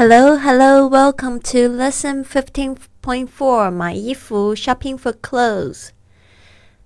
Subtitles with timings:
[0.00, 3.70] Hello, hello, welcome to lesson fifteen point four.
[3.70, 5.88] 买衣服 shopping for clothes.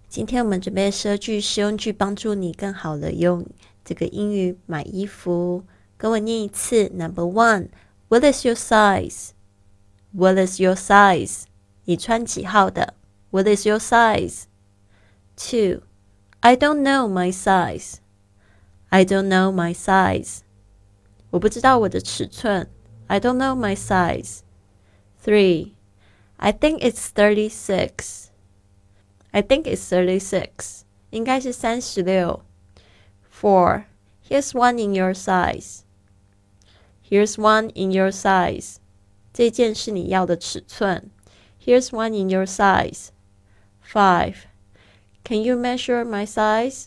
[0.09, 3.45] 今天我们准备十二句实用句，帮助你更好的用
[3.85, 5.65] 这个英语买衣服。
[5.97, 6.89] 跟我念一次。
[6.95, 7.69] Number one,
[8.09, 9.31] What is your size?
[10.13, 11.45] What is your size?
[11.85, 12.95] 你穿几号的？
[13.31, 14.45] What is your size?
[15.37, 15.83] Two,
[16.41, 17.99] I don't know my size.
[18.89, 20.39] I don't know my size.
[21.31, 22.69] 我不知道我的尺寸。
[23.09, 24.45] I don't know my size.
[25.19, 25.75] 3.
[26.39, 28.31] I think it's 36.
[29.33, 30.85] I think it's 36.
[31.11, 32.43] 应该是三十六.
[33.31, 33.85] 4.
[34.29, 35.83] Here's one in your size.
[37.03, 38.77] Here's one in your size.
[39.33, 41.11] 这件是你要的尺寸.
[41.59, 43.11] Here's one in your size.
[43.83, 44.47] 5.
[45.25, 46.87] Can you measure my size?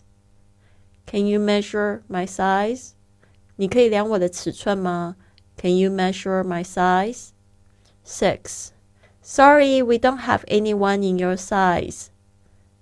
[1.05, 2.91] Can you measure my size?
[3.57, 5.15] 你可以量我的尺寸吗
[5.57, 7.33] ？can you measure my size?
[8.03, 8.73] 6.
[9.21, 12.11] Sorry, we don't have anyone in your size.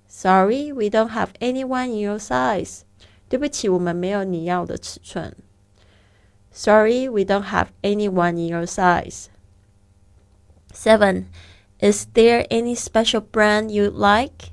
[0.08, 2.82] Sorry, we don't have anyone in your size.
[3.30, 5.36] 对不起，我们没有你要的尺寸。
[6.52, 9.28] Sorry, we don't have anyone in your size.
[10.74, 11.26] 7.
[11.80, 14.52] Is there any special brand you like?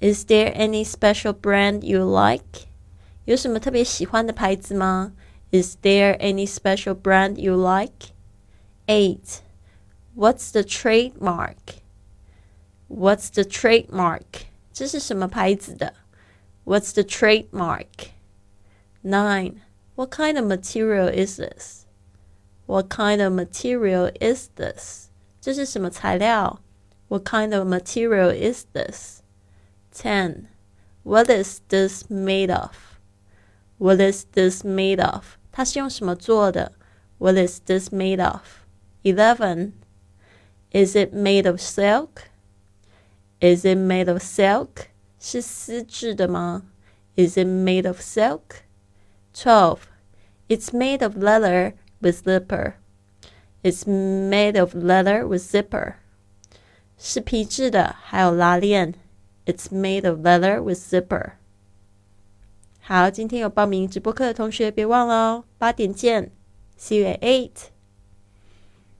[0.00, 2.66] Is there any special brand you like?
[3.26, 5.12] 有什么特别喜欢的牌子吗
[5.54, 8.12] ？is there any special brand you like?
[8.88, 9.42] 8.
[10.14, 11.80] What's the trademark?
[12.88, 14.46] What's the trademark?
[14.72, 15.94] 这是什么牌子的?
[16.64, 18.10] What's the trademark?
[19.02, 19.60] 9.
[19.96, 21.86] What kind of material is this?
[22.66, 25.10] What kind of material is this?
[25.40, 26.60] 这是什么材料?
[27.08, 29.22] What kind of material is this?
[29.92, 30.48] 10.
[31.02, 33.00] What is this made of?
[33.78, 35.38] What is this made of?
[35.54, 36.72] 它是用什么做的？
[37.18, 38.42] What is this made of?
[39.02, 39.72] Eleven.
[40.72, 42.28] Is it made of silk?
[43.40, 44.86] Is it made of silk?
[45.18, 46.62] 是丝质的吗？
[47.16, 48.62] Is it made of silk?
[49.34, 49.80] Twelve.
[50.48, 52.74] It's made of leather with zipper.
[53.62, 55.94] It's made of leather with zipper.
[56.96, 58.94] 是皮质的，还有拉链。
[59.46, 61.32] It's made of leather with zipper.
[62.87, 66.31] 好，今天有报名直播课的同学别忘了哦，八点见
[66.77, 67.74] ，See you at eight。